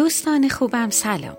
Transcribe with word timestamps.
دوستان 0.00 0.48
خوبم 0.48 0.90
سلام. 0.90 1.36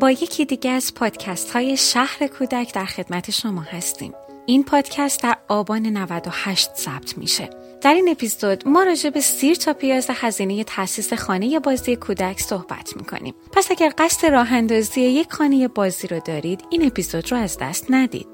با 0.00 0.10
یکی 0.10 0.44
دیگه 0.44 0.70
از 0.70 0.94
پادکست 0.94 1.50
های 1.50 1.76
شهر 1.76 2.26
کودک 2.26 2.74
در 2.74 2.84
خدمت 2.84 3.30
شما 3.30 3.60
هستیم. 3.60 4.12
این 4.46 4.64
پادکست 4.64 5.22
در 5.22 5.36
آبان 5.48 5.86
98 5.86 6.70
ثبت 6.76 7.18
میشه. 7.18 7.50
در 7.82 7.94
این 7.94 8.08
اپیزود 8.08 8.68
ما 8.68 8.82
راجع 8.82 9.10
به 9.10 9.20
سیر 9.20 9.54
تا 9.54 9.72
پیاز 9.72 10.06
هزینه 10.10 10.64
تاسیس 10.64 11.12
خانه 11.12 11.60
بازی 11.60 11.96
کودک 11.96 12.40
صحبت 12.40 12.96
می‌کنیم. 12.96 13.34
پس 13.52 13.70
اگر 13.70 13.92
قصد 13.98 14.26
راه 14.26 14.52
اندازی 14.52 15.00
یک 15.00 15.32
خانه 15.32 15.68
بازی 15.68 16.06
رو 16.08 16.20
دارید 16.24 16.64
این 16.70 16.86
اپیزود 16.86 17.32
رو 17.32 17.38
از 17.38 17.58
دست 17.60 17.86
ندید. 17.90 18.28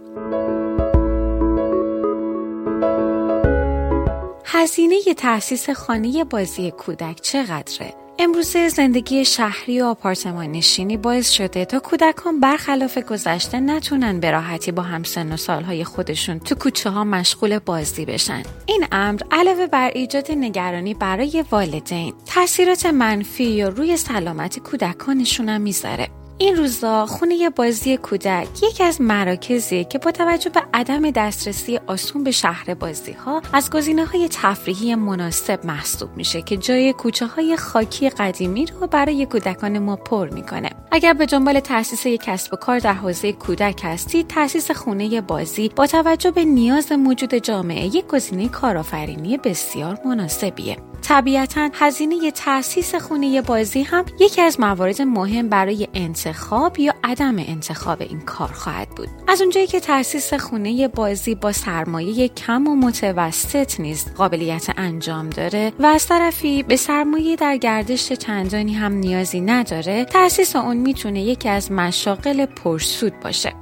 هزینه 4.45 5.15
تأسیس 5.17 5.71
خانه 5.71 6.25
بازی 6.25 6.71
کودک 6.71 7.21
چقدره؟ 7.21 8.06
امروزه 8.19 8.69
زندگی 8.69 9.25
شهری 9.25 9.81
و 9.81 9.85
آپارتمان 9.85 10.53
نشینی 10.53 10.97
باعث 10.97 11.31
شده 11.31 11.65
تا 11.65 11.79
کودکان 11.79 12.41
برخلاف 12.41 12.99
گذشته 12.99 13.61
نتونن 13.61 14.21
به 14.21 14.31
راحتی 14.31 14.73
با 14.73 14.83
همسن 14.83 15.33
و 15.33 15.37
سالهای 15.37 15.85
خودشون 15.85 16.39
تو 16.39 16.55
کوچه 16.55 16.91
ها 16.91 17.05
مشغول 17.05 17.59
بازی 17.59 18.05
بشن. 18.05 18.43
این 18.67 18.85
امر 18.93 19.21
علاوه 19.31 19.67
بر 19.67 19.91
ایجاد 19.95 20.31
نگرانی 20.31 20.95
برای 20.95 21.45
والدین 21.51 22.15
تاثیرات 22.27 22.87
منفی 22.87 23.45
یا 23.45 23.69
روی 23.69 23.97
سلامت 23.97 24.59
کودکانشون 24.59 25.49
هم 25.49 25.61
می‌ذاره. 25.61 26.09
این 26.39 26.57
روزا 26.57 27.07
خونه 27.07 27.51
بازی 27.51 27.97
کودک 27.97 28.49
یکی 28.63 28.85
از 28.85 29.01
مراکزی 29.01 29.85
که 29.85 29.99
با 29.99 30.11
توجه 30.11 30.51
به 30.51 30.63
عدم 30.75 31.11
دسترسی 31.11 31.81
آسون 31.87 32.25
به 32.25 32.31
شهر 32.31 32.75
بازی 32.75 33.13
ها 33.13 33.43
از 33.53 33.71
گزینه 33.71 34.05
های 34.05 34.29
تفریحی 34.33 34.95
مناسب 34.95 35.67
محسوب 35.67 36.17
میشه 36.17 36.43
که 36.43 36.57
جای 36.57 36.93
کوچه 36.93 37.27
های 37.27 37.57
خاکی 37.57 38.11
قدیمی 38.11 38.67
رو 38.67 38.87
برای 38.87 39.27
کودکان 39.27 39.79
ما 39.79 39.97
پر 39.97 40.29
می‌کنه. 40.29 40.71
اگر 40.91 41.13
به 41.13 41.27
دنبال 41.27 41.61
تاسیس 41.61 42.07
یک 42.07 42.23
کسب 42.23 42.53
و 42.53 42.57
کار 42.57 42.79
در 42.79 42.95
حوزه 42.95 43.33
کودک 43.33 43.81
هستید 43.85 44.29
تاسیس 44.29 44.71
خونه 44.71 45.21
بازی 45.21 45.69
با 45.69 45.87
توجه 45.87 46.31
به 46.31 46.45
نیاز 46.45 46.93
موجود 46.93 47.35
جامعه 47.35 47.97
یک 47.97 48.07
گزینه 48.07 48.49
کارآفرینی 48.49 49.37
بسیار 49.37 49.99
مناسبیه. 50.05 50.77
طبیعتا 51.03 51.71
هزینه 51.73 52.31
تأسیس 52.31 52.95
خونه 52.95 53.43
بازی 53.43 53.83
هم 53.83 54.05
یکی 54.21 54.43
از 54.43 54.61
موارد 54.61 55.03
مهم 55.03 55.49
برای 55.49 55.89
انتخاب 56.27 56.79
یا 56.79 56.95
عدم 57.05 57.39
انتخاب 57.39 58.03
این 58.03 58.21
کار 58.21 58.49
خواهد 58.49 58.89
بود؟ 58.89 59.09
از 59.29 59.41
اونجایی 59.41 59.67
که 59.67 59.81
تأسیس 59.81 60.35
خونه 60.35 60.89
بازی 60.89 61.35
با 61.35 61.53
سرمایه 61.53 62.29
کم 62.29 62.67
و 62.67 62.77
متوسط 62.77 63.81
نیز 63.81 64.15
قابلیت 64.15 64.67
انجام 64.77 65.31
داره 65.31 65.73
و 65.79 65.87
از 65.87 66.07
طرفی 66.07 66.63
به 66.63 66.77
سرمایه 66.77 67.37
در 67.37 67.57
گردش 67.57 68.13
چندانی 68.13 68.75
هم 68.75 68.93
نیازی 68.93 69.41
نداره 69.41 70.05
تأسیس 70.05 70.57
اون 70.57 70.77
می‌تونه 70.77 71.23
یکی 71.23 71.49
از 71.49 71.73
مشاغل 71.73 72.47
پرسود 72.47 73.21
باشه. 73.21 73.53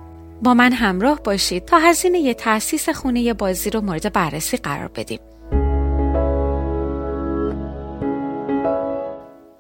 با 0.42 0.54
من 0.54 0.72
همراه 0.72 1.20
باشید 1.24 1.64
تا 1.64 1.78
هزینه 1.78 2.34
تأسیس 2.34 2.88
خونه 2.88 3.34
بازی 3.34 3.70
رو 3.70 3.80
مورد 3.80 4.12
بررسی 4.12 4.56
قرار 4.56 4.90
بدیم. 4.94 5.20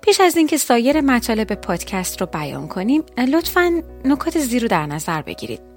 پیش 0.04 0.20
از 0.20 0.36
اینکه 0.36 0.56
سایر 0.56 1.00
مطالب 1.00 1.54
پادکست 1.54 2.20
رو 2.20 2.26
بیان 2.26 2.68
کنیم 2.68 3.02
لطفا 3.32 3.82
نکات 4.04 4.38
زیر 4.38 4.62
رو 4.62 4.68
در 4.68 4.86
نظر 4.86 5.22
بگیرید. 5.22 5.73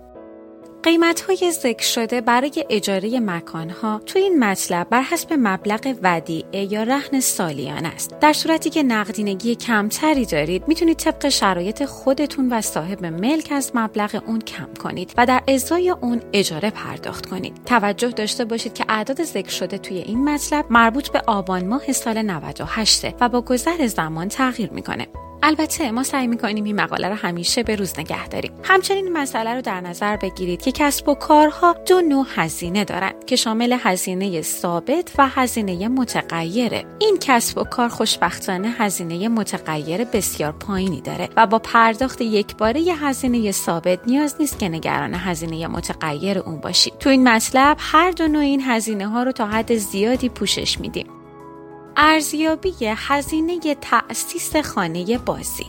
قیمت 0.84 1.22
های 1.22 1.52
ذکر 1.52 1.86
شده 1.86 2.22
برای 2.22 2.66
اجاره 2.70 3.20
مکان 3.20 3.70
ها 3.70 4.02
تو 4.06 4.20
این 4.20 4.40
مطلب 4.40 4.90
بر 4.90 5.02
حسب 5.02 5.34
مبلغ 5.34 5.96
ودیعه 6.04 6.74
یا 6.74 6.84
رهن 6.84 7.20
سالیان 7.20 7.86
است. 7.86 8.20
در 8.20 8.34
صورتی 8.34 8.70
که 8.70 8.84
نقدینگی 8.84 9.56
کمتری 9.56 10.26
دارید 10.26 10.68
می‌تونید 10.68 10.98
طبق 10.98 11.30
شرایط 11.30 11.86
خودتون 11.86 12.50
و 12.54 12.62
صاحب 12.62 13.06
ملک 13.06 13.48
از 13.52 13.72
مبلغ 13.74 14.24
اون 14.28 14.42
کم 14.42 14.74
کنید 14.84 15.14
و 15.18 15.26
در 15.26 15.44
ازای 15.48 15.90
اون 15.90 16.22
اجاره 16.34 16.70
پرداخت 16.70 17.26
کنید. 17.26 17.62
توجه 17.66 18.10
داشته 18.10 18.46
باشید 18.46 18.74
که 18.74 18.86
اعداد 18.90 19.24
ذکر 19.24 19.52
شده 19.52 19.78
توی 19.78 19.98
این 19.98 20.30
مطلب 20.30 20.66
مربوط 20.70 21.10
به 21.10 21.22
آبان 21.28 21.68
ماه 21.68 21.92
سال 21.92 22.22
98 22.22 23.06
و 23.20 23.30
با 23.30 23.42
گذر 23.42 23.88
زمان 23.88 24.28
تغییر 24.28 24.72
می‌کنه. 24.72 25.08
البته 25.44 25.92
ما 25.92 26.04
سعی 26.04 26.28
می‌کنیم 26.28 26.64
این 26.64 26.82
مقاله 26.82 27.10
رو 27.10 27.16
همیشه 27.16 27.64
به 27.64 27.76
روز 27.76 28.00
نگه 28.00 28.28
داریم. 28.28 28.52
همچنین 28.64 29.14
مسئله 29.14 29.54
رو 29.54 29.62
در 29.62 29.82
نظر 29.82 30.18
بگیرید 30.18 30.62
که 30.62 30.72
کسب 30.72 31.10
و 31.10 31.16
کارها 31.16 31.76
دو 31.88 32.02
نوع 32.02 32.26
هزینه 32.36 32.84
دارند 32.84 33.26
که 33.26 33.36
شامل 33.36 33.78
هزینه 33.80 34.42
ثابت 34.42 35.12
و 35.18 35.28
هزینه 35.28 35.88
متغیره. 35.88 36.86
این 37.00 37.18
کسب 37.22 37.58
و 37.58 37.64
کار 37.64 37.90
خوشبختانه 37.90 38.70
هزینه 38.78 39.28
متغیر 39.28 40.04
بسیار 40.04 40.52
پایینی 40.52 41.02
داره 41.02 41.30
و 41.36 41.48
با 41.48 41.60
پرداخت 41.60 42.22
یکباره 42.22 42.82
هزینه 42.82 43.52
ثابت 43.52 44.00
نیاز 44.08 44.36
نیست 44.40 44.60
که 44.60 44.70
نگران 44.70 45.14
هزینه 45.14 45.68
متغیر 45.68 46.40
اون 46.40 46.60
باشید 46.60 46.98
تو 46.98 47.10
این 47.10 47.28
مطلب 47.28 47.78
هر 47.80 48.12
دو 48.12 48.28
نوع 48.28 48.42
این 48.42 48.62
هزینه 48.62 49.08
ها 49.08 49.24
رو 49.24 49.32
تا 49.32 49.48
حد 49.48 49.76
زیادی 49.76 50.30
پوشش 50.30 50.80
میدیم. 50.80 51.17
ارزیابی 52.00 52.74
هزینه 52.82 53.76
تأسیس 53.82 54.56
خانه 54.56 55.18
بازی. 55.18 55.66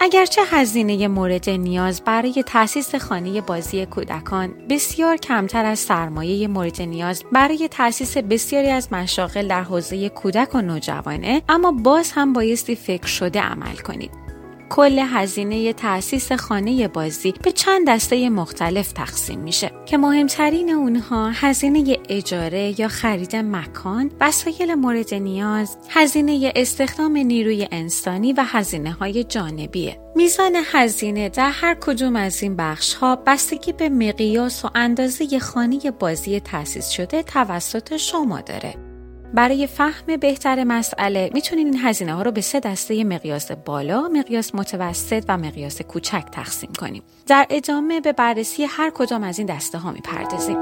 اگرچه 0.00 0.42
هزینه 0.50 1.08
مورد 1.08 1.50
نیاز 1.50 2.00
برای 2.00 2.44
تأسیس 2.46 2.94
خانه 2.94 3.40
بازی 3.40 3.86
کودکان 3.86 4.54
بسیار 4.70 5.16
کمتر 5.16 5.64
از 5.64 5.78
سرمایه 5.78 6.48
مورد 6.48 6.82
نیاز 6.82 7.24
برای 7.32 7.68
تأسیس 7.68 8.16
بسیاری 8.16 8.70
از 8.70 8.92
مشاغل 8.92 9.48
در 9.48 9.62
حوزه 9.62 10.08
کودک 10.08 10.54
و 10.54 10.60
نوجوانه 10.60 11.42
اما 11.48 11.72
باز 11.72 12.12
هم 12.12 12.32
بایستی 12.32 12.76
فکر 12.76 13.06
شده 13.06 13.40
عمل 13.40 13.76
کنید. 13.76 14.27
کل 14.70 14.98
هزینه 14.98 15.72
تأسیس 15.72 16.32
خانه 16.32 16.88
بازی 16.88 17.34
به 17.42 17.52
چند 17.52 17.88
دسته 17.88 18.28
مختلف 18.28 18.92
تقسیم 18.92 19.40
میشه 19.40 19.70
که 19.86 19.98
مهمترین 19.98 20.70
اونها 20.70 21.30
هزینه 21.30 21.96
اجاره 22.08 22.80
یا 22.80 22.88
خرید 22.88 23.36
مکان، 23.36 24.10
وسایل 24.20 24.74
مورد 24.74 25.14
نیاز، 25.14 25.76
هزینه 25.88 26.52
استخدام 26.56 27.16
نیروی 27.16 27.68
انسانی 27.72 28.32
و 28.32 28.44
هزینه 28.46 28.92
های 28.92 29.24
جانبیه. 29.24 30.00
میزان 30.16 30.52
هزینه 30.72 31.28
در 31.28 31.50
هر 31.50 31.74
کدوم 31.74 32.16
از 32.16 32.42
این 32.42 32.56
بخش 32.56 32.94
ها 32.94 33.16
بستگی 33.16 33.72
به 33.72 33.88
مقیاس 33.88 34.64
و 34.64 34.70
اندازه 34.74 35.38
خانه 35.38 35.90
بازی 35.98 36.40
تأسیس 36.40 36.90
شده 36.90 37.22
توسط 37.22 37.96
شما 37.96 38.40
داره. 38.40 38.87
برای 39.34 39.66
فهم 39.66 40.16
بهتر 40.16 40.64
مسئله 40.64 41.30
می‌تونید 41.34 41.66
این 41.66 41.78
هزینه 41.82 42.14
ها 42.14 42.22
رو 42.22 42.30
به 42.30 42.40
سه 42.40 42.60
دسته 42.60 43.04
مقیاس 43.04 43.52
بالا، 43.52 44.08
مقیاس 44.08 44.54
متوسط 44.54 45.24
و 45.28 45.38
مقیاس 45.38 45.82
کوچک 45.82 46.24
تقسیم 46.32 46.72
کنیم. 46.78 47.02
در 47.26 47.46
ادامه 47.50 48.00
به 48.00 48.12
بررسی 48.12 48.64
هر 48.64 48.90
کدام 48.90 49.22
از 49.22 49.38
این 49.38 49.46
دسته 49.46 49.78
ها 49.78 49.92
می‌پردازیم. 49.92 50.58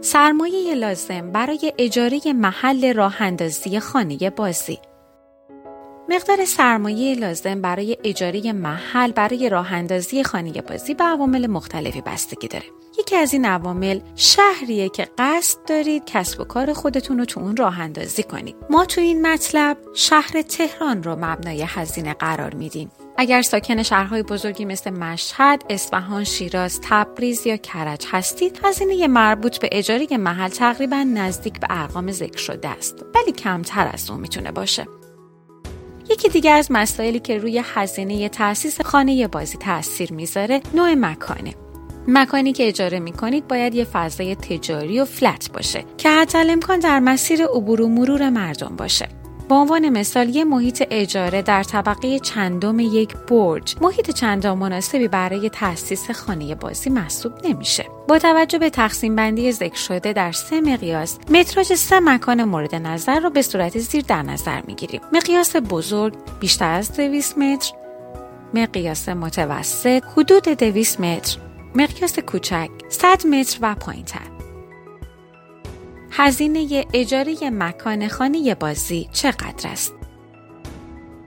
سرمایه 0.00 0.74
لازم 0.74 1.30
برای 1.30 1.72
اجاره 1.78 2.20
محل 2.32 2.94
راه 2.94 3.22
اندازی 3.22 3.80
خانه 3.80 4.30
بازی 4.30 4.78
مقدار 6.10 6.44
سرمایه 6.44 7.14
لازم 7.14 7.60
برای 7.60 7.96
اجاره 8.04 8.52
محل 8.52 9.12
برای 9.12 9.48
راه 9.48 9.72
اندازی 9.72 10.24
خانه 10.24 10.52
بازی 10.52 10.94
به 10.94 11.04
عوامل 11.04 11.46
مختلفی 11.46 12.00
بستگی 12.00 12.48
داره. 12.48 12.64
یکی 12.98 13.16
از 13.16 13.32
این 13.32 13.44
عوامل 13.44 14.00
شهریه 14.16 14.88
که 14.88 15.08
قصد 15.18 15.58
دارید 15.66 16.04
کسب 16.06 16.40
و 16.40 16.44
کار 16.44 16.72
خودتون 16.72 17.18
رو 17.18 17.24
تو 17.24 17.40
اون 17.40 17.56
راه 17.56 17.80
اندازی 17.80 18.22
کنید. 18.22 18.56
ما 18.70 18.84
تو 18.84 19.00
این 19.00 19.26
مطلب 19.26 19.78
شهر 19.94 20.42
تهران 20.42 21.02
رو 21.02 21.16
مبنای 21.16 21.64
هزینه 21.68 22.14
قرار 22.14 22.54
میدیم. 22.54 22.90
اگر 23.18 23.42
ساکن 23.42 23.82
شهرهای 23.82 24.22
بزرگی 24.22 24.64
مثل 24.64 24.90
مشهد، 24.90 25.64
اصفهان، 25.70 26.24
شیراز، 26.24 26.80
تبریز 26.80 27.46
یا 27.46 27.56
کرج 27.56 28.06
هستید، 28.10 28.60
هزینه 28.64 29.08
مربوط 29.08 29.58
به 29.58 29.68
اجاره 29.72 30.16
محل 30.16 30.48
تقریبا 30.48 31.02
نزدیک 31.14 31.60
به 31.60 31.66
ارقام 31.70 32.12
ذکر 32.12 32.38
شده 32.38 32.68
است، 32.68 33.04
ولی 33.14 33.32
کمتر 33.32 33.90
از 33.92 34.10
اون 34.10 34.20
می‌تونه 34.20 34.52
باشه. 34.52 34.86
یکی 36.10 36.28
دیگه 36.28 36.50
از 36.50 36.66
مسائلی 36.70 37.20
که 37.20 37.38
روی 37.38 37.62
هزینه 37.64 38.28
تأسیس 38.28 38.80
خانه 38.80 39.28
بازی 39.28 39.58
تاثیر 39.58 40.12
می‌ذاره 40.12 40.60
نوع 40.74 40.94
مکانه. 40.94 41.54
مکانی 42.08 42.52
که 42.52 42.68
اجاره 42.68 43.00
می‌کنید 43.00 43.48
باید 43.48 43.74
یه 43.74 43.84
فضای 43.84 44.34
تجاری 44.34 45.00
و 45.00 45.04
فلت 45.04 45.52
باشه 45.52 45.84
که 45.98 46.10
حتی 46.10 46.38
امکان 46.38 46.78
در 46.78 47.00
مسیر 47.00 47.44
عبور 47.44 47.80
و 47.80 47.88
مرور 47.88 48.30
مردم 48.30 48.76
باشه. 48.76 49.08
به 49.50 49.56
عنوان 49.56 49.88
مثال 49.88 50.28
یه 50.28 50.44
محیط 50.44 50.86
اجاره 50.90 51.42
در 51.42 51.62
طبقه 51.62 52.18
چندم 52.18 52.80
یک 52.80 53.16
برج. 53.16 53.76
محیط 53.80 54.10
چندان 54.10 54.58
مناسبی 54.58 55.08
برای 55.08 55.50
تأسیس 55.50 56.10
خانه 56.10 56.54
بازی 56.54 56.90
محسوب 56.90 57.32
نمیشه. 57.44 57.84
با 58.08 58.18
توجه 58.18 58.58
به 58.58 58.70
تقسیم 58.70 59.16
بندی 59.16 59.52
ذکر 59.52 59.76
شده 59.76 60.12
در 60.12 60.32
سه 60.32 60.60
مقیاس 60.60 61.18
متراژ 61.30 61.72
سه 61.72 62.00
مکان 62.00 62.44
مورد 62.44 62.74
نظر 62.74 63.20
رو 63.20 63.30
به 63.30 63.42
صورت 63.42 63.78
زیر 63.78 64.04
در 64.08 64.22
نظر 64.22 64.60
می‌گیریم. 64.66 65.00
مقیاس 65.12 65.56
بزرگ 65.56 66.14
بیشتر 66.40 66.72
از 66.72 66.92
200 66.92 67.38
متر 67.38 67.72
مقیاس 68.54 69.08
متوسط 69.08 70.02
حدود 70.16 70.42
200 70.42 71.00
متر 71.00 71.38
مقیاس 71.74 72.18
کوچک 72.18 72.68
100 72.88 73.26
متر 73.26 73.58
و 73.62 73.74
پایینتر. 73.74 74.39
هزینه 76.10 76.84
اجاره 76.92 77.50
مکان 77.50 78.08
خانه 78.08 78.54
بازی 78.54 79.08
چقدر 79.12 79.70
است؟ 79.70 79.94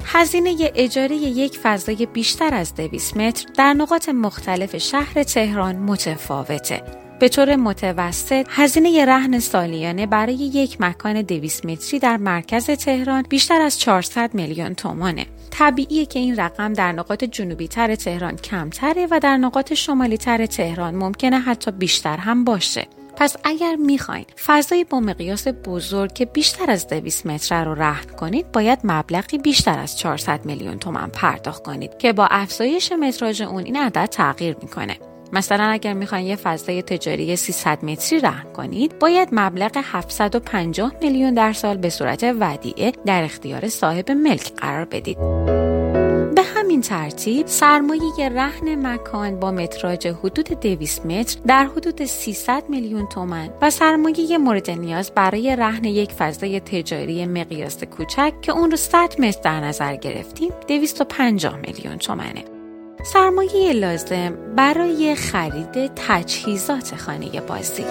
هزینه 0.06 0.72
اجاره 0.76 1.16
یک 1.16 1.60
فضای 1.64 2.06
بیشتر 2.06 2.54
از 2.54 2.76
200 2.76 3.18
متر 3.18 3.46
در 3.58 3.74
نقاط 3.74 4.10
مختلف 4.10 4.78
شهر 4.78 5.24
تهران 5.24 5.76
متفاوته. 5.76 6.84
به 7.20 7.30
طور 7.30 7.56
متوسط 7.56 8.46
هزینه 8.50 9.06
رهن 9.06 9.40
سالیانه 9.40 10.06
برای 10.06 10.34
یک 10.34 10.82
مکان 10.82 11.22
200 11.22 11.66
متری 11.66 12.00
در 12.00 12.18
مرکز 12.18 12.66
تهران 12.66 13.26
بیشتر 13.30 13.62
از 13.62 13.80
400 13.80 14.34
میلیون 14.34 14.74
تومانه. 14.74 15.26
طبیعیه 15.52 16.06
که 16.06 16.20
این 16.20 16.36
رقم 16.36 16.74
در 16.74 16.92
نقاط 16.92 17.24
جنوبی 17.24 17.68
تر 17.68 17.96
تهران 17.96 18.36
کمتره 18.36 19.08
و 19.12 19.20
در 19.20 19.38
نقاط 19.38 19.74
شمالی 19.74 20.18
تر 20.18 20.46
تهران 20.46 20.96
ممکنه 20.96 21.40
حتی 21.40 21.72
بیشتر 21.72 22.18
هم 22.18 22.44
باشه. 22.44 22.88
پس 23.16 23.36
اگر 23.44 23.76
می‌خواین 23.76 24.26
فضای 24.46 24.84
با 24.84 25.00
مقیاس 25.00 25.48
بزرگ 25.48 26.14
که 26.14 26.26
بیشتر 26.26 26.72
از 26.72 26.88
200 26.88 27.26
متر 27.26 27.66
رو 27.66 27.76
رهن 27.76 28.16
کنید 28.20 28.52
باید 28.52 28.80
مبلغی 28.84 29.38
بیشتر 29.38 29.80
از 29.80 29.98
400 29.98 30.46
میلیون 30.46 30.80
تومن 30.80 31.08
پرداخت 31.08 31.64
کنید 31.64 31.98
که 31.98 32.14
با 32.14 32.28
افزایش 32.32 32.92
متراژ 32.92 33.42
اون 33.42 33.64
این 33.64 33.76
عدد 33.76 34.06
تغییر 34.06 34.56
می‌کنه. 34.62 34.98
مثلا 35.34 35.64
اگر 35.64 35.94
می‌خواین 35.94 36.28
یه 36.28 36.36
فضای 36.36 36.82
تجاری 36.82 37.36
300 37.36 37.86
متری 37.86 38.20
رهن 38.20 38.54
کنید 38.54 39.00
باید 39.00 39.30
مبلغ 39.32 39.72
750 39.84 40.92
میلیون 41.02 41.34
در 41.34 41.54
سال 41.54 41.78
به 41.78 41.90
صورت 41.90 42.36
ودیعه 42.40 42.92
در 43.06 43.24
اختیار 43.24 43.70
صاحب 43.70 44.12
ملک 44.12 44.54
قرار 44.58 44.86
بدید. 44.86 45.63
همین 46.64 46.82
ترتیب 46.82 47.48
سرمایه 47.48 48.30
رهن 48.30 48.88
مکان 48.88 49.40
با 49.40 49.52
متراژ 49.52 50.06
حدود 50.06 50.50
200 50.50 51.06
متر 51.06 51.40
در 51.48 51.66
حدود 51.66 52.06
300 52.06 52.64
میلیون 52.70 53.08
تومن 53.08 53.50
و 53.62 53.70
سرمایه 53.70 54.38
مورد 54.38 54.70
نیاز 54.70 55.12
برای 55.12 55.56
رهن 55.56 55.86
یک 55.86 56.12
فضای 56.12 56.60
تجاری 56.60 57.26
مقیاس 57.26 57.84
کوچک 57.84 58.34
که 58.42 58.52
اون 58.52 58.72
رو 58.72 58.78
100 58.78 59.22
متر 59.22 59.42
در 59.42 59.60
نظر 59.60 59.96
گرفتیم 59.96 60.52
250 60.68 61.56
میلیون 61.56 61.98
تومنه. 61.98 62.46
سرمایه 63.06 63.74
لازم 63.74 64.38
برای 64.56 65.16
خرید 65.16 65.92
تجهیزات 65.96 66.96
خانه 66.96 67.42
بازی 67.42 67.84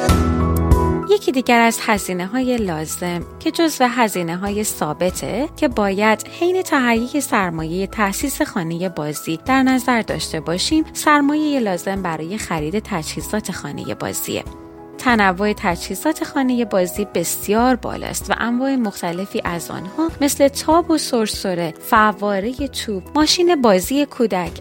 یکی 1.12 1.32
دیگر 1.32 1.60
از 1.60 1.78
هزینه 1.82 2.26
های 2.26 2.56
لازم 2.56 3.26
که 3.40 3.50
جزو 3.50 3.84
هزینه 3.84 4.36
های 4.36 4.64
ثابته 4.64 5.48
که 5.56 5.68
باید 5.68 6.28
حین 6.40 6.62
تهیه 6.62 7.20
سرمایه 7.20 7.86
تأسیس 7.86 8.42
خانه 8.42 8.88
بازی 8.88 9.38
در 9.46 9.62
نظر 9.62 10.02
داشته 10.02 10.40
باشیم 10.40 10.84
سرمایه 10.92 11.60
لازم 11.60 12.02
برای 12.02 12.38
خرید 12.38 12.78
تجهیزات 12.78 13.52
خانه 13.52 13.94
بازیه. 13.94 14.61
تنوع 14.98 15.52
تجهیزات 15.52 16.24
خانه 16.24 16.64
بازی 16.64 17.04
بسیار 17.14 17.76
بالاست 17.76 18.30
و 18.30 18.34
انواع 18.38 18.76
مختلفی 18.76 19.40
از 19.44 19.70
آنها 19.70 20.08
مثل 20.20 20.48
تاب 20.48 20.90
و 20.90 20.98
سرسره، 20.98 21.74
فواره 21.80 22.52
توپ، 22.52 23.02
ماشین 23.14 23.62
بازی 23.62 24.06
کودک، 24.06 24.52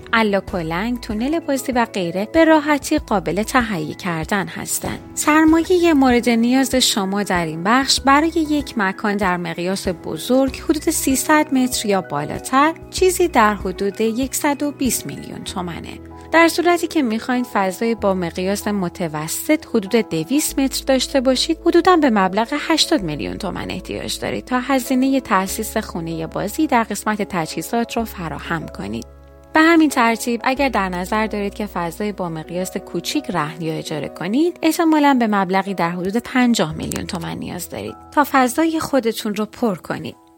کلنگ، 0.51 0.99
تونل 0.99 1.39
بازی 1.39 1.71
و 1.71 1.85
غیره 1.85 2.27
به 2.33 2.45
راحتی 2.45 2.99
قابل 2.99 3.43
تهیه 3.43 3.93
کردن 3.93 4.47
هستند. 4.47 4.99
سرمایه 5.13 5.93
مورد 5.93 6.29
نیاز 6.29 6.75
شما 6.75 7.23
در 7.23 7.45
این 7.45 7.63
بخش 7.63 7.99
برای 7.99 8.31
یک 8.49 8.77
مکان 8.77 9.17
در 9.17 9.37
مقیاس 9.37 9.87
بزرگ 9.87 10.57
حدود 10.57 10.89
300 10.89 11.53
متر 11.53 11.87
یا 11.87 12.01
بالاتر 12.01 12.73
چیزی 12.89 13.27
در 13.27 13.53
حدود 13.53 14.01
120 14.33 15.05
میلیون 15.05 15.43
تومنه. 15.43 16.10
در 16.31 16.47
صورتی 16.47 16.87
که 16.87 17.01
می‌خواین 17.01 17.45
فضای 17.53 17.95
با 17.95 18.13
مقیاس 18.13 18.67
متوسط 18.67 19.65
حدود 19.65 20.09
200 20.09 20.59
متر 20.59 20.83
داشته 20.87 21.21
باشید 21.21 21.57
حدودا 21.65 21.95
به 21.95 22.09
مبلغ 22.09 22.47
80 22.51 23.03
میلیون 23.03 23.37
تومن 23.37 23.71
احتیاج 23.71 24.19
دارید 24.19 24.45
تا 24.45 24.59
هزینه 24.59 25.21
تأسیس 25.21 25.77
خونه 25.77 26.27
بازی 26.27 26.67
در 26.67 26.83
قسمت 26.83 27.21
تجهیزات 27.21 27.97
را 27.97 28.05
فراهم 28.05 28.67
کنید. 28.67 29.05
به 29.53 29.59
همین 29.59 29.89
ترتیب 29.89 30.41
اگر 30.43 30.69
در 30.69 30.89
نظر 30.89 31.27
دارید 31.27 31.53
که 31.53 31.65
فضای 31.65 32.11
با 32.11 32.29
مقیاس 32.29 32.77
کوچیک 32.77 33.25
رهن 33.29 33.61
یا 33.61 33.73
اجاره 33.73 34.09
کنید 34.09 34.59
احتمالا 34.61 35.17
به 35.19 35.27
مبلغی 35.27 35.73
در 35.73 35.89
حدود 35.89 36.17
50 36.17 36.75
میلیون 36.75 37.05
تومن 37.05 37.37
نیاز 37.37 37.69
دارید 37.69 37.95
تا 38.11 38.25
فضای 38.31 38.79
خودتون 38.79 39.35
رو 39.35 39.45
پر 39.45 39.75
کنید. 39.75 40.30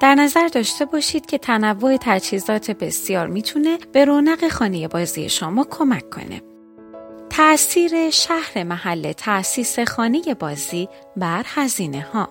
در 0.00 0.14
نظر 0.14 0.48
داشته 0.48 0.84
باشید 0.84 1.26
که 1.26 1.38
تنوع 1.38 1.96
تجهیزات 2.00 2.70
بسیار 2.70 3.26
می‌تونه 3.26 3.78
به 3.92 4.04
رونق 4.04 4.48
خانه 4.48 4.88
بازی 4.88 5.28
شما 5.28 5.66
کمک 5.70 6.10
کنه. 6.10 6.42
تأثیر 7.30 8.10
شهر 8.10 8.64
محل 8.64 9.12
تأسیس 9.12 9.78
خانه 9.78 10.22
بازی 10.38 10.88
بر 11.16 11.44
هزینه 11.46 12.00
ها 12.00 12.28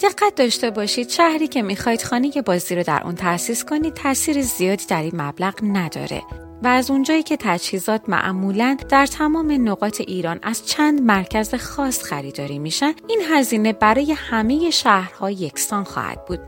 دقت 0.00 0.34
داشته 0.36 0.70
باشید 0.70 1.08
شهری 1.08 1.46
که 1.46 1.62
می‌خواید 1.62 2.02
خانه 2.02 2.42
بازی 2.46 2.74
رو 2.74 2.82
در 2.82 3.02
اون 3.04 3.14
تأسیس 3.14 3.64
کنید 3.64 3.94
تاثیر 3.94 4.42
زیادی 4.42 4.86
در 4.86 5.02
این 5.02 5.20
مبلغ 5.22 5.54
نداره 5.62 6.22
و 6.64 6.66
از 6.66 6.90
اونجایی 6.90 7.22
که 7.22 7.36
تجهیزات 7.40 8.08
معمولا 8.08 8.76
در 8.88 9.06
تمام 9.06 9.68
نقاط 9.68 10.00
ایران 10.00 10.38
از 10.42 10.66
چند 10.66 11.02
مرکز 11.02 11.54
خاص 11.54 12.02
خریداری 12.02 12.58
میشن 12.58 12.92
این 13.08 13.20
هزینه 13.30 13.72
برای 13.72 14.12
همه 14.12 14.70
شهرها 14.70 15.30
یکسان 15.30 15.84
خواهد 15.84 16.24
بود. 16.24 16.40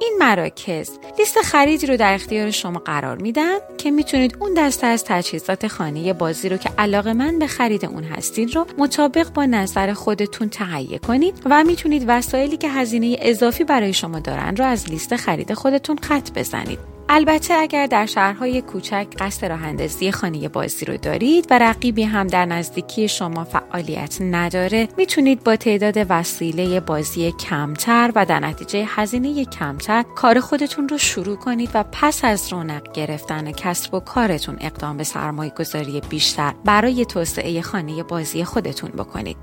این 0.00 0.16
مراکز 0.20 0.90
لیست 1.18 1.38
خریدی 1.38 1.86
رو 1.86 1.96
در 1.96 2.14
اختیار 2.14 2.50
شما 2.50 2.78
قرار 2.78 3.16
میدن 3.16 3.58
که 3.78 3.90
می‌تونید 3.90 4.36
اون 4.40 4.54
دسته 4.54 4.86
از 4.86 5.04
تجهیزات 5.04 5.66
خانه 5.66 6.12
بازی 6.12 6.48
رو 6.48 6.56
که 6.56 6.70
علاقه 6.78 7.12
من 7.12 7.38
به 7.38 7.46
خرید 7.46 7.84
اون 7.84 8.04
هستید 8.04 8.54
رو 8.54 8.66
مطابق 8.78 9.32
با 9.32 9.46
نظر 9.46 9.92
خودتون 9.92 10.48
تهیه 10.48 10.98
کنید 10.98 11.42
و 11.44 11.64
می‌تونید 11.64 12.04
وسایلی 12.08 12.56
که 12.56 12.68
هزینه 12.68 13.16
اضافی 13.20 13.64
برای 13.64 13.92
شما 13.92 14.20
دارن 14.20 14.56
رو 14.56 14.64
از 14.64 14.90
لیست 14.90 15.16
خرید 15.16 15.54
خودتون 15.54 15.98
خط 16.02 16.30
بزنید. 16.38 16.97
البته 17.10 17.54
اگر 17.54 17.86
در 17.86 18.06
شهرهای 18.06 18.62
کوچک 18.62 19.06
قصد 19.18 19.46
راه 19.46 19.62
اندازی 19.62 20.12
خانه 20.12 20.48
بازی 20.48 20.84
رو 20.84 20.96
دارید 20.96 21.46
و 21.50 21.58
رقیبی 21.58 22.02
هم 22.02 22.26
در 22.26 22.44
نزدیکی 22.44 23.08
شما 23.08 23.44
فعالیت 23.44 24.18
نداره 24.20 24.88
می‌تونید 24.96 25.44
با 25.44 25.56
تعداد 25.56 26.06
وسیله 26.08 26.80
بازی 26.80 27.32
کمتر 27.32 28.12
و 28.14 28.26
در 28.26 28.40
نتیجه 28.40 28.84
هزینه 28.88 29.44
کمتر 29.44 30.02
کار 30.02 30.40
خودتون 30.40 30.88
رو 30.88 30.98
شروع 30.98 31.36
کنید 31.36 31.70
و 31.74 31.84
پس 31.92 32.24
از 32.24 32.52
رونق 32.52 32.92
گرفتن 32.92 33.52
کسب 33.52 33.94
و 33.94 34.00
کارتون 34.00 34.56
اقدام 34.60 34.96
به 34.96 35.04
سرمایه 35.04 35.52
گذاری 35.58 36.02
بیشتر 36.08 36.54
برای 36.64 37.04
توسعه 37.04 37.62
خانه 37.62 38.02
بازی 38.02 38.44
خودتون 38.44 38.90
بکنید. 38.90 39.36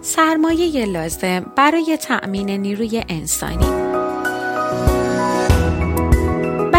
سرمایه 0.00 0.86
لازم 0.86 1.52
برای 1.56 1.98
تأمین 2.00 2.50
نیروی 2.50 3.04
انسانی 3.08 4.11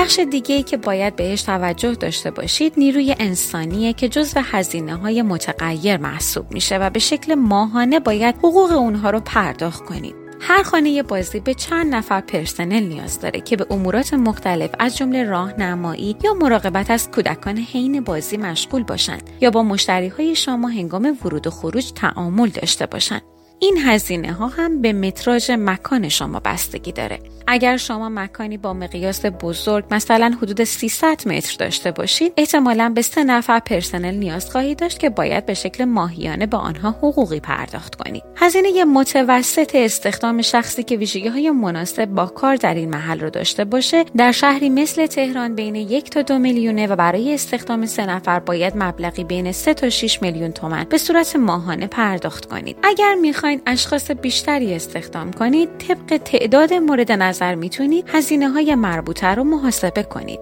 بخش 0.04 0.20
دیگه 0.20 0.56
ای 0.56 0.64
که 0.64 0.78
باید 0.78 1.16
بهش 1.16 1.42
توجه 1.42 1.96
داشته 1.96 2.32
باشید 2.32 2.74
نیروی 2.78 3.16
انسانیه 3.20 3.94
که 3.94 4.10
جزو 4.10 4.40
هزینه 4.44 4.96
های 4.96 5.22
متغیر 5.22 5.98
محسوب 5.98 6.54
میشه 6.54 6.78
و 6.78 6.90
به 6.90 7.00
شکل 7.00 7.36
ماهانه 7.36 8.00
باید 8.00 8.36
حقوق 8.36 8.72
اونها 8.72 9.10
رو 9.10 9.20
پرداخت 9.20 9.86
کنید. 9.86 10.16
هر 10.40 10.64
خانه 10.64 11.04
بازی 11.04 11.40
به 11.40 11.54
چند 11.54 11.96
نفر 11.96 12.22
پرسنل 12.22 12.84
نیاز 12.84 13.20
داره 13.20 13.42
که 13.42 13.56
به 13.56 13.66
امورات 13.70 14.14
مختلف 14.14 14.70
از 14.80 14.98
جمله 14.98 15.24
راهنمایی 15.24 16.16
یا 16.24 16.34
مراقبت 16.34 16.92
از 16.92 17.12
کودکان 17.12 17.58
حین 17.58 18.02
بازی 18.02 18.38
مشغول 18.38 18.84
باشند 18.84 19.30
یا 19.42 19.52
با 19.52 19.64
مشتری 19.64 20.08
های 20.08 20.36
شما 20.36 20.68
هنگام 20.68 21.18
ورود 21.26 21.48
و 21.48 21.50
خروج 21.50 21.92
تعامل 21.92 22.50
داشته 22.50 22.86
باشند. 22.86 23.33
این 23.64 23.78
هزینه 23.78 24.34
ها 24.34 24.48
هم 24.48 24.82
به 24.82 24.94
متراژ 24.94 25.52
مکان 25.52 26.10
شما 26.10 26.40
بستگی 26.40 26.92
داره. 26.92 27.20
اگر 27.48 27.78
شما 27.78 28.10
مکانی 28.10 28.58
با 28.58 28.74
مقیاس 28.74 29.26
بزرگ 29.26 29.86
مثلا 29.92 30.38
حدود 30.42 30.64
300 30.64 31.28
متر 31.28 31.56
داشته 31.60 31.92
باشید 31.92 32.34
احتمالا 32.38 32.92
به 32.96 33.02
سه 33.02 33.24
نفر 33.24 33.60
پرسنل 33.60 34.16
نیاز 34.16 34.52
خواهید 34.52 34.80
داشت 34.80 35.00
که 35.00 35.10
باید 35.10 35.46
به 35.46 35.54
شکل 35.54 35.86
ماهیانه 35.86 36.46
به 36.46 36.58
آنها 36.58 36.90
حقوقی 36.90 37.40
پرداخت 37.40 37.96
کنید 37.96 38.24
هزینه 38.36 38.84
متوسط 38.84 39.76
استخدام 39.76 40.42
شخصی 40.42 40.84
که 40.84 40.98
ویژگی 40.98 41.28
های 41.28 41.52
مناسب 41.52 42.06
با 42.06 42.26
کار 42.26 42.56
در 42.56 42.74
این 42.74 42.90
محل 42.90 43.20
رو 43.20 43.30
داشته 43.30 43.66
باشه 43.66 44.04
در 44.18 44.32
شهری 44.32 44.70
مثل 44.70 45.06
تهران 45.06 45.56
بین 45.56 45.76
یک 45.76 46.10
تا 46.10 46.22
دو 46.22 46.40
میلیونه 46.40 46.88
و 46.88 46.96
برای 46.96 47.34
استخدام 47.34 47.86
سه 47.86 48.06
نفر 48.06 48.40
باید 48.40 48.74
مبلغی 48.76 49.24
بین 49.24 49.52
3 49.52 49.74
تا 49.74 49.90
6 49.90 50.22
میلیون 50.22 50.52
تومن 50.52 50.84
به 50.90 50.98
صورت 50.98 51.36
ماهانه 51.36 51.88
پرداخت 51.88 52.46
کنید 52.46 52.78
اگر 52.84 53.16
می‌خواین 53.54 53.74
اشخاص 53.74 54.12
بیشتری 54.12 54.74
استخدام 54.74 55.32
کنید 55.32 55.70
طبق 55.78 56.18
تعداد 56.18 56.74
مورد 56.74 57.12
نظر 57.12 57.56
می‌تونید 57.56 58.06
هزینه 58.08 58.50
های 58.50 58.76
مربوطه 58.76 59.28
رو 59.28 59.44
محاسبه 59.44 60.04
کنید. 60.04 60.40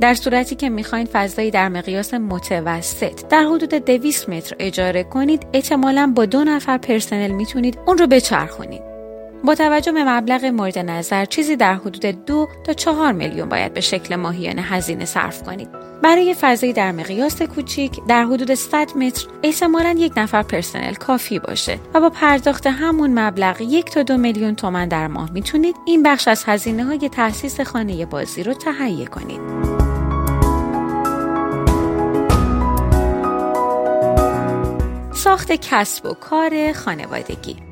در 0.00 0.14
صورتی 0.14 0.54
که 0.54 0.68
می‌خواین 0.68 1.06
فضایی 1.12 1.50
در 1.50 1.68
مقیاس 1.68 2.14
متوسط 2.14 3.28
در 3.28 3.44
حدود 3.44 3.74
200 3.74 4.28
متر 4.28 4.56
اجاره 4.58 5.04
کنید 5.04 5.46
احتمالا 5.52 6.12
با 6.16 6.24
دو 6.24 6.44
نفر 6.44 6.78
پرسنل 6.78 7.30
می‌تونید 7.30 7.78
اون 7.86 7.98
رو 7.98 8.06
بچرخونید. 8.06 8.91
با 9.44 9.54
توجه 9.54 9.92
به 9.92 10.04
مبلغ 10.04 10.44
مورد 10.44 10.78
نظر 10.78 11.24
چیزی 11.24 11.56
در 11.56 11.74
حدود 11.74 12.24
دو 12.24 12.48
تا 12.64 12.72
چهار 12.72 13.12
میلیون 13.12 13.48
باید 13.48 13.74
به 13.74 13.80
شکل 13.80 14.16
ماهیانه 14.16 14.62
هزینه 14.62 15.04
صرف 15.04 15.42
کنید. 15.42 15.68
برای 16.02 16.34
فضایی 16.34 16.72
در 16.72 16.92
مقیاس 16.92 17.42
کوچیک 17.42 18.00
در 18.08 18.24
حدود 18.24 18.54
100 18.54 18.96
متر 18.96 19.26
احتمالا 19.42 19.94
یک 19.98 20.12
نفر 20.16 20.42
پرسنل 20.42 20.94
کافی 20.94 21.38
باشه 21.38 21.78
و 21.94 22.00
با 22.00 22.10
پرداخت 22.10 22.66
همون 22.66 23.18
مبلغ 23.18 23.60
یک 23.60 23.90
تا 23.90 24.02
دو 24.02 24.16
میلیون 24.16 24.54
تومن 24.54 24.88
در 24.88 25.06
ماه 25.06 25.32
می‌تونید 25.32 25.76
این 25.86 26.02
بخش 26.02 26.28
از 26.28 26.44
هزینه 26.46 26.84
های 26.84 27.08
تأسیس 27.08 27.60
خانه 27.60 28.06
بازی 28.06 28.42
رو 28.42 28.54
تهیه 28.54 29.06
کنید. 29.06 29.40
ساخت 35.14 35.52
کسب 35.52 36.06
و 36.06 36.14
کار 36.14 36.72
خانوادگی 36.72 37.71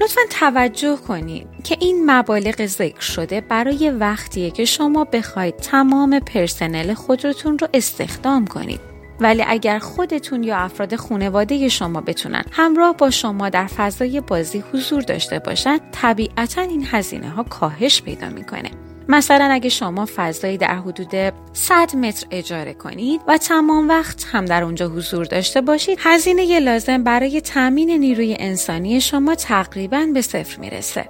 لطفا 0.00 0.20
توجه 0.30 0.96
کنید 0.96 1.46
که 1.64 1.76
این 1.80 2.10
مبالغ 2.10 2.66
ذکر 2.66 3.00
شده 3.00 3.40
برای 3.40 3.90
وقتیه 3.90 4.50
که 4.50 4.64
شما 4.64 5.04
بخواید 5.04 5.56
تمام 5.56 6.20
پرسنل 6.20 6.94
خودتون 6.94 7.58
رو 7.58 7.68
استخدام 7.74 8.46
کنید. 8.46 8.80
ولی 9.20 9.44
اگر 9.46 9.78
خودتون 9.78 10.44
یا 10.44 10.56
افراد 10.56 10.96
خانواده 10.96 11.68
شما 11.68 12.00
بتونن 12.00 12.44
همراه 12.52 12.96
با 12.96 13.10
شما 13.10 13.48
در 13.48 13.66
فضای 13.66 14.20
بازی 14.20 14.64
حضور 14.72 15.02
داشته 15.02 15.38
باشند 15.38 15.80
طبیعتا 15.92 16.60
این 16.60 16.86
هزینه 16.90 17.28
ها 17.28 17.42
کاهش 17.42 18.02
پیدا 18.02 18.28
می‌کنه 18.28 18.70
مثلا 19.08 19.48
اگه 19.52 19.68
شما 19.68 20.08
فضایی 20.16 20.58
در 20.58 20.74
حدود 20.74 21.34
100 21.52 21.96
متر 21.96 22.26
اجاره 22.30 22.74
کنید 22.74 23.20
و 23.28 23.38
تمام 23.38 23.88
وقت 23.88 24.24
هم 24.32 24.44
در 24.44 24.64
اونجا 24.64 24.88
حضور 24.88 25.24
داشته 25.24 25.60
باشید 25.60 25.98
هزینه 26.00 26.60
لازم 26.60 27.04
برای 27.04 27.40
تامین 27.40 27.90
نیروی 27.90 28.36
انسانی 28.38 29.00
شما 29.00 29.34
تقریبا 29.34 30.06
به 30.14 30.22
صفر 30.22 30.60
می‌رسه 30.60 31.08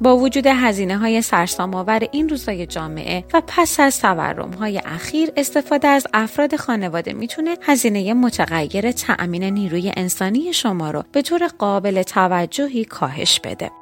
با 0.00 0.16
وجود 0.16 0.46
هزینه 0.46 0.98
های 0.98 1.22
سرسام 1.22 1.74
آور 1.74 2.08
این 2.12 2.28
روزای 2.28 2.66
جامعه 2.66 3.24
و 3.34 3.42
پس 3.46 3.80
از 3.80 4.00
تورم 4.00 4.50
های 4.50 4.78
اخیر 4.84 5.32
استفاده 5.36 5.88
از 5.88 6.06
افراد 6.14 6.56
خانواده 6.56 7.12
می‌تونه 7.12 7.56
هزینه 7.62 8.14
متغیر 8.14 8.92
تأمین 8.92 9.44
نیروی 9.44 9.92
انسانی 9.96 10.52
شما 10.52 10.90
رو 10.90 11.04
به 11.12 11.22
طور 11.22 11.46
قابل 11.58 12.02
توجهی 12.02 12.84
کاهش 12.84 13.40
بده. 13.40 13.81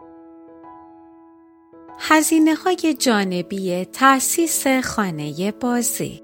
هزینه 2.02 2.54
های 2.54 2.96
جانبی 2.98 3.84
تأسیس 3.84 4.66
خانه 4.66 5.52
بازی 5.52 6.22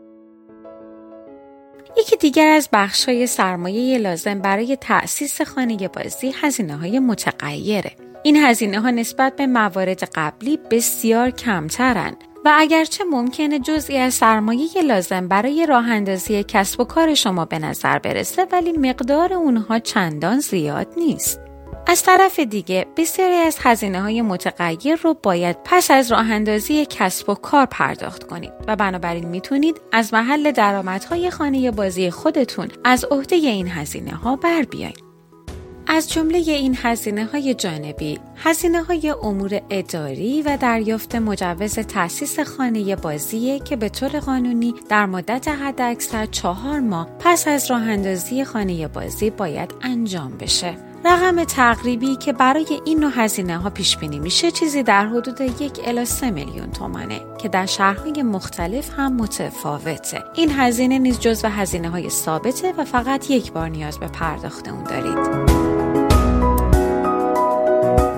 یکی 1.98 2.16
دیگر 2.16 2.48
از 2.48 2.68
بخش 2.72 3.08
های 3.08 3.26
سرمایه 3.26 3.98
لازم 3.98 4.38
برای 4.38 4.76
تأسیس 4.76 5.42
خانه 5.42 5.88
بازی 5.88 6.34
هزینه 6.40 6.76
های 6.76 6.98
متغیره. 6.98 7.92
این 8.22 8.36
هزینه 8.36 8.80
ها 8.80 8.90
نسبت 8.90 9.36
به 9.36 9.46
موارد 9.46 10.04
قبلی 10.14 10.58
بسیار 10.70 11.30
کمترند 11.30 12.16
و 12.44 12.54
اگرچه 12.56 13.04
ممکنه 13.04 13.58
جزئی 13.58 13.98
از 13.98 14.14
سرمایه 14.14 14.82
لازم 14.82 15.28
برای 15.28 15.66
راه 15.66 15.90
اندازی 15.90 16.44
کسب 16.44 16.80
و 16.80 16.84
کار 16.84 17.14
شما 17.14 17.44
به 17.44 17.58
نظر 17.58 17.98
برسه 17.98 18.46
ولی 18.52 18.72
مقدار 18.72 19.34
اونها 19.34 19.78
چندان 19.78 20.40
زیاد 20.40 20.88
نیست. 20.96 21.45
از 21.88 22.02
طرف 22.02 22.40
دیگه 22.40 22.86
بسیاری 22.96 23.34
از 23.34 23.56
هزینه 23.60 24.02
های 24.02 24.22
متغیر 24.22 24.96
رو 24.96 25.14
باید 25.22 25.56
پس 25.64 25.90
از 25.90 26.12
راه 26.12 26.30
اندازی 26.30 26.86
کسب 26.86 27.30
و 27.30 27.34
کار 27.34 27.66
پرداخت 27.66 28.24
کنید 28.24 28.52
و 28.68 28.76
بنابراین 28.76 29.28
می‌تونید 29.28 29.80
از 29.92 30.14
محل 30.14 30.52
درآمدهای 30.52 31.30
خانه 31.30 31.70
بازی 31.70 32.10
خودتون 32.10 32.68
از 32.84 33.04
عهده 33.04 33.36
این 33.36 33.68
هزینه 33.68 34.14
ها 34.14 34.36
بر 34.36 34.62
بیایید. 34.62 35.06
از 35.88 36.12
جمله 36.12 36.38
این 36.38 36.76
هزینه 36.82 37.24
های 37.24 37.54
جانبی، 37.54 38.18
هزینه 38.36 38.82
های 38.82 39.14
امور 39.22 39.60
اداری 39.70 40.42
و 40.42 40.56
دریافت 40.56 41.14
مجوز 41.14 41.74
تأسیس 41.74 42.40
خانه 42.40 42.96
بازی 42.96 43.60
که 43.60 43.76
به 43.76 43.88
طور 43.88 44.20
قانونی 44.20 44.74
در 44.88 45.06
مدت 45.06 45.48
حداکثر 45.48 46.26
چهار 46.26 46.80
ماه 46.80 47.08
پس 47.18 47.48
از 47.48 47.70
راه 47.70 47.82
اندازی 47.82 48.44
خانه 48.44 48.88
بازی 48.88 49.30
باید 49.30 49.74
انجام 49.82 50.36
بشه. 50.38 50.85
رقم 51.06 51.44
تقریبی 51.44 52.16
که 52.16 52.32
برای 52.32 52.80
این 52.84 53.00
نوع 53.00 53.12
هزینه 53.14 53.58
ها 53.58 53.70
پیش 53.70 53.96
بینی 53.96 54.18
میشه 54.18 54.50
چیزی 54.50 54.82
در 54.82 55.06
حدود 55.06 55.40
یک 55.40 55.80
الی 55.84 56.04
سه 56.04 56.30
میلیون 56.30 56.70
تومانه 56.70 57.20
که 57.38 57.48
در 57.48 57.66
شهرهای 57.66 58.22
مختلف 58.22 58.90
هم 58.96 59.16
متفاوته. 59.16 60.24
این 60.34 60.50
هزینه 60.52 60.98
نیز 60.98 61.20
جزو 61.20 61.48
هزینه 61.48 61.90
های 61.90 62.10
ثابته 62.10 62.74
و 62.78 62.84
فقط 62.84 63.30
یک 63.30 63.52
بار 63.52 63.68
نیاز 63.68 63.98
به 63.98 64.06
پرداخت 64.06 64.68
اون 64.68 64.84
دارید. 64.84 65.46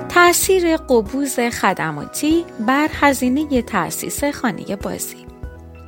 تأثیر 0.09 0.77
قبوض 0.77 1.39
خدماتی 1.39 2.45
بر 2.67 2.87
هزینه 2.93 3.61
تأسیس 3.61 4.23
خانه 4.23 4.75
بازی. 4.75 5.28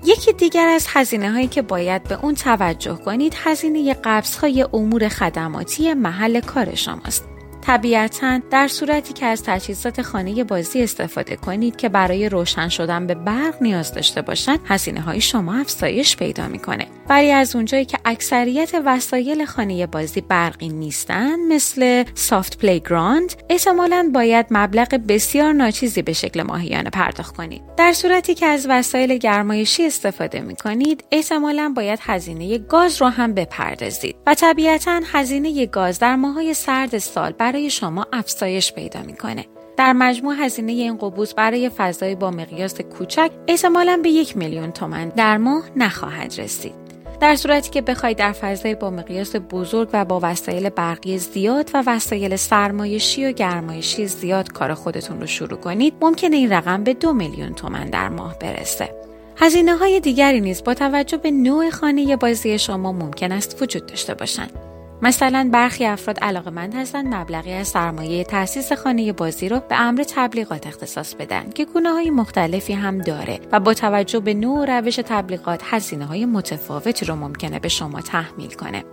یکی 0.05 0.33
دیگر 0.33 0.67
از 0.67 0.87
هزینه 0.89 1.31
هایی 1.31 1.47
که 1.47 1.61
باید 1.61 2.03
به 2.03 2.19
اون 2.21 2.35
توجه 2.35 2.95
کنید 2.95 3.35
هزینه 3.37 3.93
قبض 4.03 4.35
های 4.35 4.67
امور 4.73 5.09
خدماتی 5.09 5.93
محل 5.93 6.39
کار 6.39 6.75
شماست. 6.75 7.30
طبیعتا 7.61 8.39
در 8.51 8.67
صورتی 8.67 9.13
که 9.13 9.25
از 9.25 9.43
تجهیزات 9.43 10.01
خانه 10.01 10.43
بازی 10.43 10.83
استفاده 10.83 11.35
کنید 11.35 11.75
که 11.75 11.89
برای 11.89 12.29
روشن 12.29 12.69
شدن 12.69 13.07
به 13.07 13.15
برق 13.15 13.61
نیاز 13.61 13.93
داشته 13.93 14.21
باشند 14.21 14.59
هزینه 14.65 15.01
های 15.01 15.21
شما 15.21 15.55
افزایش 15.55 16.17
پیدا 16.17 16.47
می‌کنه. 16.47 16.87
ولی 17.09 17.31
از 17.31 17.55
اونجایی 17.55 17.85
که 17.85 17.97
اکثریت 18.05 18.71
وسایل 18.85 19.45
خانه 19.45 19.87
بازی 19.87 20.21
برقی 20.21 20.69
نیستن 20.69 21.39
مثل 21.39 22.03
soft 22.13 22.57
playground 22.57 23.33
احتمالا 23.49 24.11
باید 24.13 24.45
مبلغ 24.51 24.99
بسیار 25.07 25.53
ناچیزی 25.53 26.01
به 26.01 26.13
شکل 26.13 26.43
ماهیانه 26.43 26.89
پرداخت 26.89 27.35
کنید. 27.35 27.61
در 27.77 27.93
صورتی 27.93 28.33
که 28.35 28.45
از 28.45 28.65
وسایل 28.69 29.17
گرمایشی 29.17 29.85
استفاده 29.85 30.39
می 30.39 30.55
کنید 30.55 31.03
احتمالا 31.11 31.73
باید 31.75 31.99
هزینه 32.01 32.57
گاز 32.57 33.01
رو 33.01 33.07
هم 33.07 33.33
بپردازید. 33.33 34.15
و 34.27 34.33
طبیعتا 34.33 34.99
هزینه 35.13 35.65
گاز 35.65 35.99
در 35.99 36.15
ماهای 36.15 36.53
سرد 36.53 36.97
سال 36.97 37.31
برای 37.51 37.69
شما 37.69 38.05
افزایش 38.13 38.73
پیدا 38.73 39.01
می‌کنه. 39.01 39.45
در 39.77 39.93
مجموع 39.93 40.35
هزینه 40.39 40.71
این 40.71 40.97
قبوس 40.97 41.33
برای 41.33 41.69
فضای 41.69 42.15
با 42.15 42.31
مقیاس 42.31 42.81
کوچک 42.81 43.31
احتمالا 43.47 43.99
به 44.03 44.09
یک 44.09 44.37
میلیون 44.37 44.71
تومن 44.71 45.09
در 45.09 45.37
ماه 45.37 45.63
نخواهد 45.75 46.39
رسید. 46.39 46.73
در 47.19 47.35
صورتی 47.35 47.69
که 47.69 47.81
بخواید 47.81 48.17
در 48.17 48.31
فضای 48.31 48.75
با 48.75 48.89
مقیاس 48.89 49.35
بزرگ 49.35 49.89
و 49.93 50.05
با 50.05 50.19
وسایل 50.23 50.69
برقی 50.69 51.17
زیاد 51.17 51.71
و 51.73 51.83
وسایل 51.87 52.35
سرمایشی 52.35 53.25
و 53.25 53.31
گرمایشی 53.31 54.07
زیاد 54.07 54.51
کار 54.51 54.73
خودتون 54.73 55.19
رو 55.19 55.27
شروع 55.27 55.59
کنید 55.59 55.93
ممکنه 56.01 56.35
این 56.35 56.51
رقم 56.51 56.83
به 56.83 56.93
دو 56.93 57.13
میلیون 57.13 57.53
تومن 57.53 57.89
در 57.89 58.09
ماه 58.09 58.39
برسه. 58.39 58.89
هزینه 59.37 59.75
های 59.75 59.99
دیگری 59.99 60.41
نیز 60.41 60.63
با 60.63 60.73
توجه 60.73 61.17
به 61.17 61.31
نوع 61.31 61.69
خانه 61.69 62.15
بازی 62.15 62.59
شما 62.59 62.91
ممکن 62.91 63.31
است 63.31 63.61
وجود 63.61 63.85
داشته 63.85 64.13
باشند. 64.13 64.70
مثلا 65.01 65.49
برخی 65.53 65.85
افراد 65.85 66.19
علاقمند 66.19 66.75
هستند 66.75 67.13
مبلغی 67.15 67.53
از 67.53 67.67
سرمایه 67.67 68.23
تأسیس 68.23 68.73
خانه 68.73 69.13
بازی 69.13 69.49
رو 69.49 69.59
به 69.69 69.81
امر 69.81 70.03
تبلیغات 70.15 70.67
اختصاص 70.67 71.15
بدن 71.15 71.49
که 71.49 71.65
گونه 71.65 71.89
های 71.89 72.09
مختلفی 72.09 72.73
هم 72.73 72.97
داره 72.97 73.39
و 73.51 73.59
با 73.59 73.73
توجه 73.73 74.19
به 74.19 74.33
نوع 74.33 74.79
روش 74.79 74.95
تبلیغات 74.95 75.61
هزینه 75.65 76.05
های 76.05 76.25
متفاوتی 76.25 77.05
رو 77.05 77.15
ممکنه 77.15 77.59
به 77.59 77.69
شما 77.69 78.01
تحمیل 78.01 78.51
کنه 78.51 78.83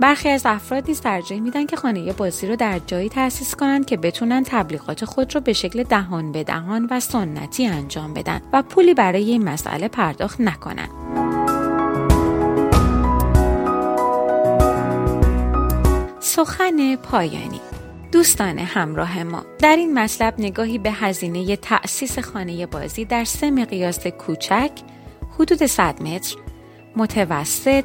برخی 0.00 0.28
از 0.28 0.42
افراد 0.44 0.84
نیز 0.88 1.00
ترجیح 1.00 1.40
میدن 1.40 1.66
که 1.66 1.76
خانه 1.76 2.12
بازی 2.12 2.46
رو 2.46 2.56
در 2.56 2.78
جایی 2.86 3.08
تأسیس 3.08 3.54
کنند 3.54 3.86
که 3.86 3.96
بتونن 3.96 4.42
تبلیغات 4.46 5.04
خود 5.04 5.34
رو 5.34 5.40
به 5.40 5.52
شکل 5.52 5.82
دهان 5.82 6.32
به 6.32 6.44
دهان 6.44 6.88
و 6.90 7.00
سنتی 7.00 7.66
انجام 7.66 8.14
بدن 8.14 8.40
و 8.52 8.62
پولی 8.62 8.94
برای 8.94 9.30
این 9.30 9.44
مسئله 9.44 9.88
پرداخت 9.88 10.40
نکنند. 10.40 11.27
سخن 16.38 16.96
پایانی. 16.96 17.60
دوستان 18.12 18.58
همراه 18.58 19.22
ما 19.22 19.44
در 19.58 19.76
این 19.76 19.98
مطلب 19.98 20.34
نگاهی 20.38 20.78
به 20.78 20.90
هزینه 20.90 21.56
تأسیس 21.56 22.18
خانه 22.18 22.66
بازی 22.66 23.04
در 23.04 23.24
سه 23.24 23.50
مقیاس 23.50 24.06
کوچک 24.06 24.70
حدود 25.38 25.66
100 25.66 26.02
متر 26.02 26.36
متوسط 26.96 27.84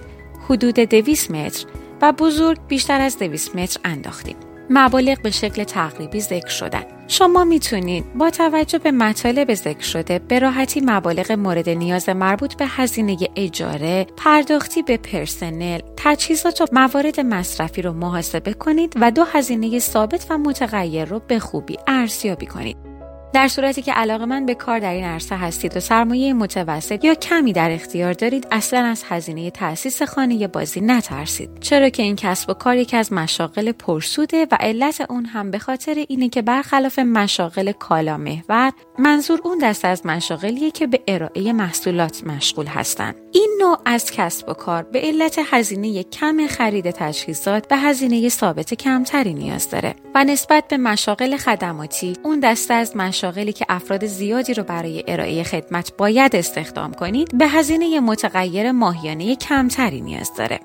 حدود 0.50 0.76
200 0.76 1.32
متر 1.32 1.66
و 2.02 2.12
بزرگ 2.12 2.68
بیشتر 2.68 3.02
از 3.02 3.20
200 3.20 3.56
متر 3.56 3.80
انداختیم. 3.86 4.36
مبالغ 4.70 5.22
به 5.22 5.32
شکل 5.32 5.64
تقریبی 5.64 6.22
ذکر 6.22 6.50
شدن 6.50 6.84
شما 7.08 7.44
می‌تونید 7.44 8.14
با 8.16 8.30
توجه 8.30 8.78
به 8.78 8.92
مطالب 8.92 9.54
ذکر 9.54 9.84
شده 9.84 10.20
به 10.20 10.40
راحتی 10.40 10.82
مبالغ 10.86 11.32
مورد 11.32 11.70
نیاز 11.70 12.10
مربوط 12.10 12.56
به 12.56 12.66
هزینه 12.68 13.18
اجاره، 13.36 14.08
پرداختی 14.18 14.82
به 14.82 14.98
پرسنل، 14.98 15.80
تجهیزات 15.98 16.62
و 16.62 16.66
موارد 16.72 17.20
مصرفی 17.20 17.82
رو 17.82 17.94
محاسبه 17.94 18.54
کنید 18.54 18.94
و 19.02 19.12
دو 19.12 19.24
هزینه 19.24 19.80
ثابت 19.80 20.26
و 20.30 20.38
متغیر 20.38 21.06
رو 21.06 21.22
به 21.28 21.40
خوبی 21.40 21.78
ارزیابی 21.88 22.46
کنید. 22.46 22.93
در 23.34 23.48
صورتی 23.48 23.82
که 23.82 23.94
علاقه 23.94 24.26
من 24.26 24.46
به 24.46 24.56
کار 24.56 24.80
در 24.80 24.94
این 24.94 25.04
عرصه 25.04 25.36
هستید 25.36 25.78
و 25.78 25.80
سرمایه 25.80 26.34
متوسط 26.34 27.06
یا 27.06 27.16
کمی 27.16 27.54
در 27.54 27.72
اختیار 27.72 28.14
دارید 28.14 28.48
اصلا 28.52 28.80
از 28.80 29.04
هزینه 29.08 29.52
تأسیس 29.52 30.02
خانه 30.02 30.48
بازی 30.48 30.82
نترسید. 30.82 31.50
چرا 31.60 31.90
که 31.90 32.04
این 32.04 32.16
کسب 32.16 32.50
و 32.50 32.54
کار 32.54 32.78
یکی 32.78 32.98
از 32.98 33.14
مشاغل 33.14 33.72
پرسوده 33.72 34.48
و 34.52 34.58
علت 34.60 35.06
اون 35.10 35.26
هم 35.26 35.52
به 35.52 35.60
خاطر 35.60 36.06
اینه 36.08 36.30
که 36.30 36.42
برخلاف 36.42 37.00
مشاغل 37.00 37.72
کالا 37.72 38.18
محور 38.18 38.72
منظور 39.00 39.40
اون 39.44 39.58
دست 39.58 39.86
از 39.86 40.06
مشاغلیه 40.06 40.72
که 40.72 40.88
به 40.88 41.02
ارائه 41.08 41.54
محصولات 41.54 42.24
مشغول 42.24 42.66
هستند. 42.66 43.16
این 43.32 43.58
نوع 43.62 43.78
از 43.86 44.12
کسب 44.12 44.50
و 44.50 44.54
کار 44.54 44.84
به 44.84 45.02
علت 45.02 45.40
هزینه 45.52 46.04
کم 46.04 46.48
خرید 46.48 46.92
تجهیزات 46.92 47.68
به 47.68 47.78
هزینه 47.78 48.30
ثابت 48.30 48.74
کمتری 48.74 49.34
نیاز 49.34 49.70
داره 49.70 49.96
و 50.16 50.24
نسبت 50.24 50.68
به 50.68 50.78
مشاغل 50.78 51.38
خدماتی 51.38 52.14
اون 52.24 52.40
دسته 52.40 52.74
از 52.74 52.98
مشاغلی 53.24 53.54
که 53.54 53.66
افراد 53.70 54.06
زیادی 54.06 54.54
رو 54.54 54.64
برای 54.64 55.04
ارائه 55.08 55.44
خدمت 55.44 55.98
باید 55.98 56.36
استخدام 56.36 56.94
کنید 56.94 57.38
به 57.38 57.48
هزینه 57.48 58.00
متغیر 58.00 58.72
ماهیانه 58.72 59.36
کمتری 59.36 60.02
نیاز 60.02 60.32
داره 60.38 60.60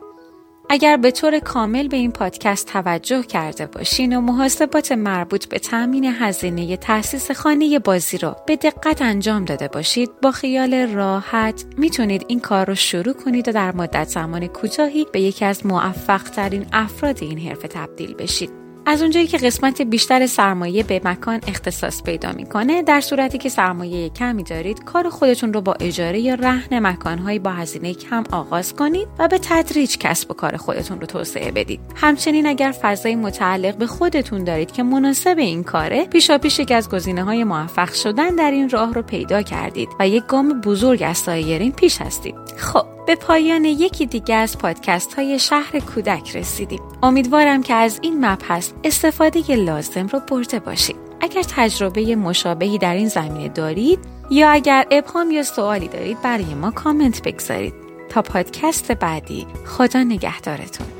اگر 0.71 0.97
به 0.97 1.11
طور 1.11 1.39
کامل 1.39 1.89
به 1.89 1.97
این 1.97 2.13
پادکست 2.13 2.67
توجه 2.67 3.23
کرده 3.23 3.67
باشین 3.67 4.17
و 4.17 4.21
محاسبات 4.21 4.93
مربوط 4.93 5.47
به 5.47 5.59
تأمین 5.59 6.05
هزینه 6.05 6.77
تأسیس 6.77 7.31
خانه 7.31 7.79
بازی 7.79 8.19
را 8.19 8.37
به 8.47 8.57
دقت 8.57 9.03
انجام 9.03 9.45
داده 9.45 9.69
باشید 9.69 10.11
با 10.23 10.31
خیال 10.31 10.75
راحت 10.75 11.65
می‌تونید 11.77 12.25
این 12.29 12.41
کار 12.41 12.67
رو 12.67 12.75
شروع 12.75 13.15
کنید 13.15 13.49
و 13.49 13.53
در 13.53 13.77
مدت 13.77 14.09
زمان 14.09 14.47
کوتاهی 14.47 15.07
به 15.13 15.21
یکی 15.21 15.45
از 15.45 15.67
موفق 15.67 16.23
ترین 16.23 16.67
افراد 16.73 17.19
این 17.23 17.39
حرفه 17.39 17.69
تبدیل 17.69 18.15
بشید. 18.15 18.68
از 18.91 19.03
اونجایی 19.03 19.27
که 19.27 19.39
قسمت 19.39 19.83
بیشتر 19.83 20.27
سرمایه 20.27 20.83
به 20.83 21.01
مکان 21.05 21.41
اختصاص 21.47 22.03
پیدا 22.03 22.33
می‌کنه 22.33 22.83
در 22.83 23.01
صورتی 23.01 23.39
که 23.39 23.49
سرمایه 23.49 24.09
کمی 24.09 24.43
دارید 24.43 24.85
کار 24.85 25.09
خودتون 25.09 25.53
رو 25.53 25.61
با 25.61 25.77
اجاره 25.81 26.21
یا 26.21 26.35
رهن 26.35 26.87
مکانهایی 26.87 27.39
با 27.39 27.51
هزینه 27.51 27.95
کم 27.95 28.25
آغاز 28.33 28.75
کنید 28.75 29.09
و 29.19 29.29
به 29.29 29.39
تدریج 29.43 29.99
کسب 29.99 30.31
و 30.31 30.35
کار 30.35 30.57
خودتون 30.57 31.01
رو 31.01 31.07
توسعه 31.07 31.51
بدید. 31.51 31.81
همچنین 31.95 32.47
اگر 32.47 32.75
فضای 32.83 33.17
متعلق 33.17 33.77
به 33.77 33.87
خودتون 33.87 34.45
دارید 34.45 34.73
که 34.73 34.83
مناسب 34.83 35.39
این 35.39 35.65
کاره 35.65 36.05
پیشا 36.05 36.39
پیش 36.39 36.59
یک 36.59 36.73
از 36.73 36.89
گزینه 36.89 37.25
های 37.25 37.45
موفق 37.45 37.93
شدن 37.93 38.35
در 38.35 38.51
این 38.51 38.69
راه 38.69 38.95
رو 38.95 39.03
پیدا 39.03 39.43
کردید 39.43 39.89
و 40.01 40.09
یک 40.09 40.27
گام 40.27 40.61
بزرگ 40.61 41.03
از 41.03 41.19
سایرین 41.19 41.73
پیش 41.73 42.01
هستید. 42.01 42.35
خب 42.57 42.98
به 43.09 43.15
پایان 43.15 43.65
یکی 43.65 44.07
دیگه 44.07 44.35
از 44.35 44.59
پادکست 44.59 45.15
های 45.15 45.39
شهر 45.39 45.81
کودک 45.81 46.37
رسیدیم. 46.37 46.81
امیدوارم 47.03 47.63
که 47.63 47.75
از 47.75 47.99
این 48.03 48.27
مبحث 48.27 48.71
استفاده 48.85 49.57
لازم 49.57 50.07
رو 50.07 50.21
برده 50.21 50.59
باشید. 50.59 50.97
اگر 51.21 51.43
تجربه 51.43 52.17
مشابهی 52.17 52.79
در 52.79 52.95
این 52.95 53.09
زمینه 53.09 53.49
دارید 53.49 53.99
یا 54.31 54.51
اگر 54.51 54.87
ابهام 54.91 55.31
یا 55.31 55.43
سوالی 55.43 55.89
دارید 55.89 56.23
برای 56.23 56.55
ما 56.55 56.71
کامنت 56.71 57.23
بگذارید. 57.23 57.75
تا 58.09 58.23
پادکست 58.23 58.93
بعدی 58.93 59.47
خدا 59.67 60.03
نگهدارتون. 60.03 60.98